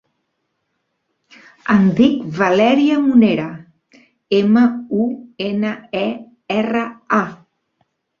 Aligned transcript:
Em 1.73 1.83
dic 1.99 2.15
Valèria 2.39 2.95
Munera: 3.03 3.45
ema, 4.37 4.63
u, 5.03 5.05
ena, 5.49 5.75
e, 6.01 6.07
erra, 6.57 6.83
a. 7.19 7.21